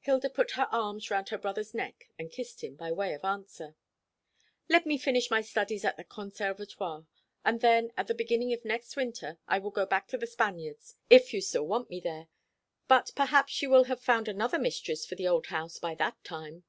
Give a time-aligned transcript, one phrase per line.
[0.00, 3.76] Hilda put her arms round her brother's neck and kissed him, by way of answer.
[4.68, 7.06] "Let me finish my studies at the Conservatoire;
[7.46, 10.96] and then, at the beginning of next winter, I will go back to The Spaniards,
[11.08, 12.28] if you still want me there.
[12.88, 16.64] But perhaps you will have found another mistress for the old house before that time."